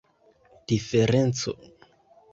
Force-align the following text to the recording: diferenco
diferenco 0.67 1.51